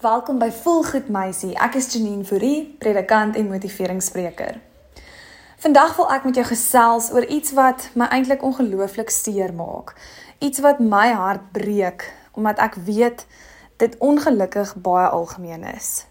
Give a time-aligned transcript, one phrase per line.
[0.00, 1.50] Welkom by Voel Goed Meisie.
[1.60, 4.54] Ek is Janine Fourie, predikant en motiveringsspreker.
[5.60, 9.92] Vandag wil ek met jou gesels oor iets wat my eintlik ongelooflik seer maak.
[10.40, 13.26] Iets wat my hart breek omdat ek weet
[13.76, 16.06] dit ongelukkig baie algemeen is.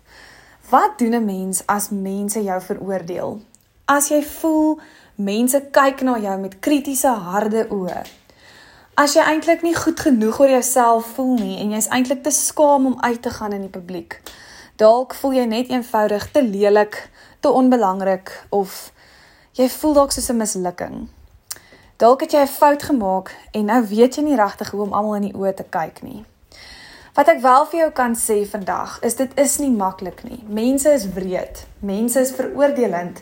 [0.69, 3.41] Wat doen 'n mens as mense jou veroordeel?
[3.89, 4.79] As jy voel
[5.15, 8.05] mense kyk na jou met kritiese harde oë
[8.99, 12.89] as jy eintlik nie goed genoeg oor jouself voel nie en jy's eintlik te skaam
[12.89, 14.17] om uit te gaan in die publiek.
[14.75, 16.97] Dalk voel jy net eenvoudig te lelik,
[17.39, 18.89] te onbelangrik of
[19.55, 21.07] jy voel dalk soos 'n mislukking.
[21.97, 25.15] Dalk het jy 'n fout gemaak en nou weet jy nie regtig hoe om almal
[25.15, 26.25] in die oë te kyk nie.
[27.15, 30.43] Wat ek wel vir jou kan sê vandag is dit is nie maklik nie.
[30.47, 33.21] Mense is wreed, mense is veroordelend.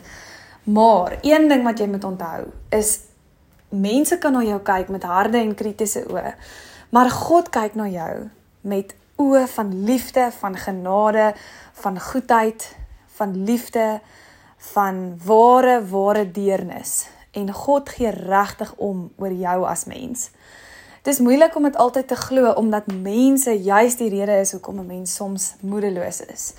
[0.64, 3.07] Maar een ding wat jy moet onthou is
[3.68, 6.34] mense kan na jou kyk met harde en kritiese oë,
[6.90, 8.28] maar God kyk na jou
[8.60, 11.34] met oë van liefde, van genade,
[11.82, 12.76] van goedheid,
[13.18, 14.00] van liefde,
[14.56, 20.30] van ware ware deernis en God gee regtig om oor jou as mens.
[21.02, 24.80] Dit is moeilik om dit altyd te glo omdat mense juis die rede is hoekom
[24.80, 26.54] 'n mens soms moedeloos is.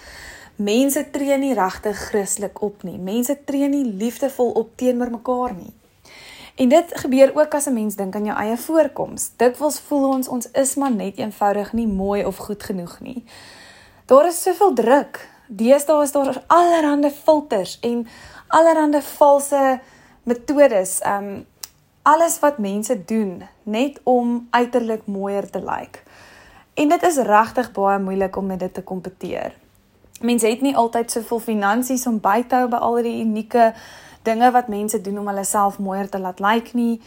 [0.55, 2.97] Mense tree nie regtig Christelik op nie.
[2.97, 5.73] Mense tree nie liefdevol op teenoor mekaar nie.
[6.59, 9.31] En dit gebeur ook as 'n mens dink aan jou eie voorkoms.
[9.35, 13.23] Dikwels voel ons ons is maar net eenvoudig nie mooi of goed genoeg nie.
[14.05, 15.30] Daar is soveel druk.
[15.47, 18.07] Deesdae is daar allerlei filters en
[18.47, 19.80] allerlei valse
[20.23, 20.99] metodes.
[21.05, 21.45] Um
[22.02, 25.77] alles wat mense doen net om uiterlik mooier te lyk.
[25.77, 25.99] Like.
[26.73, 29.55] En dit is regtig baie moeilik om met dit te kompeteer.
[30.21, 33.73] Mense het nie altyd soveel finansies om by te hou by al die unieke
[34.23, 37.01] dinge wat mense doen om hulle self mooier te laat lyk like nie.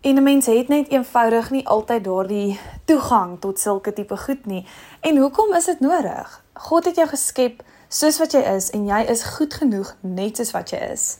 [0.00, 4.66] En 'n mens het net eenvoudig nie altyd daardie toegang tot sulke tipe goed nie.
[5.00, 6.42] En hoekom is dit nodig?
[6.52, 10.50] God het jou geskep soos wat jy is en jy is goed genoeg net soos
[10.50, 11.18] wat jy is.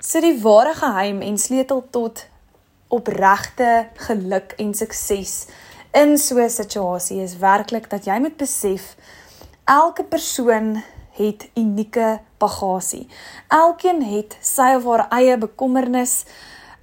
[0.00, 2.26] So die ware geheim en sleutel tot
[2.88, 5.46] opregte geluk en sukses
[5.94, 8.96] in so 'n situasie is werklik dat jy moet besef
[9.64, 10.82] elke persoon
[11.18, 13.06] het unieke bagasie.
[13.48, 16.24] Elkeen het sy of haar eie bekommernis,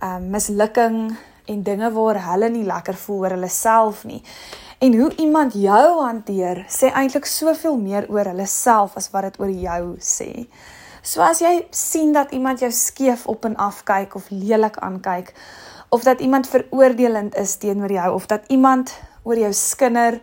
[0.01, 1.15] um mislukking
[1.45, 4.21] en dinge waar hulle nie lekker voel oor hulle self nie.
[4.81, 9.41] En hoe iemand jou hanteer, sê eintlik soveel meer oor hulle self as wat dit
[9.43, 10.47] oor jou sê.
[11.01, 15.33] So as jy sien dat iemand jou skeef op en af kyk of lelik aankyk
[15.89, 18.93] of dat iemand veroordelend is teenoor jou of dat iemand
[19.23, 20.21] oor jou skinder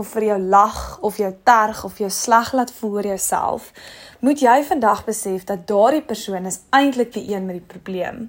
[0.00, 3.70] of vir jou lag of jou terg of jou sleg laat voel oor jouself,
[4.24, 8.28] moet jy vandag besef dat daardie persoon is eintlik die een met die probleem.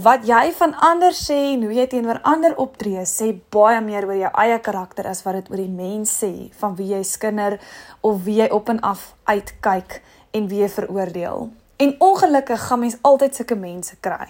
[0.00, 4.20] Wat jy van ander sê en hoe jy teenoor ander optree, sê baie meer oor
[4.20, 7.58] jou eie karakter as wat dit oor die mens sê van wie jy skinder
[8.06, 9.98] of wie jy op en af uitkyk
[10.36, 11.48] en wie jy veroordeel.
[11.82, 14.28] En ongelukkig gaan mens altyd sulke mense kry.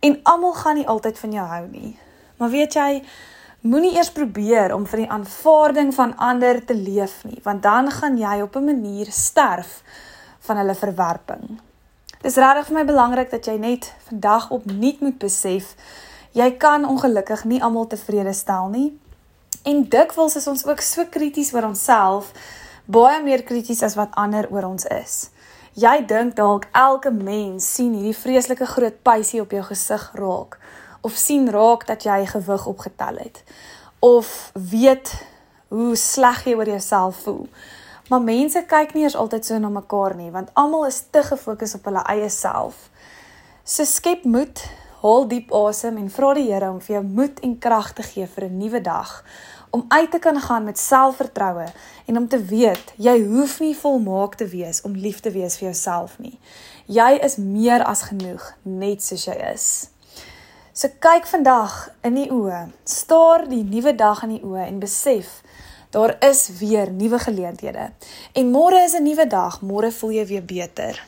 [0.00, 1.92] En almal gaan nie altyd van jou hou nie.
[2.40, 3.02] Maar weet jy,
[3.60, 8.16] Moenie eers probeer om vir die aanvaarding van ander te leef nie, want dan gaan
[8.16, 9.82] jy op 'n manier sterf
[10.40, 11.60] van hulle verwerping.
[12.22, 15.76] Dis regtig vir my belangrik dat jy net vandag opnuut moet besef
[16.32, 18.98] jy kan ongelukkig nie almal tevrede stel nie.
[19.62, 22.32] En dikwels is ons ook so krities oor onsself,
[22.86, 25.30] baie meer krities as wat ander oor ons is.
[25.74, 30.58] Jy dink dalk elke mens sien hierdie vreeslike groot pysie op jou gesig raak
[31.00, 33.44] of sien raak dat jy gewig opgetel het
[34.00, 35.12] of weet
[35.68, 37.48] hoe sleg jy oor jouself voel.
[38.08, 41.76] Maar mense kyk nie eers altyd so na mekaar nie want almal is te gefokus
[41.78, 42.88] op hulle eie self.
[43.64, 44.64] So skep moed,
[45.02, 48.26] haal diep asem en vra die Here om vir jou moed en krag te gee
[48.26, 49.22] vir 'n nuwe dag
[49.70, 51.66] om uit te kan gaan met selfvertroue
[52.06, 55.70] en om te weet jy hoef nie volmaak te wees om lief te wees vir
[55.70, 56.38] jouself nie.
[56.86, 59.89] Jy is meer as genoeg net soos jy is.
[60.72, 61.72] So kyk vandag
[62.06, 65.40] in die oë, staar die nuwe dag in die oë en besef
[65.90, 67.88] daar is weer nuwe geleenthede.
[68.38, 71.02] En môre is 'n nuwe dag, môre voel jy weer beter.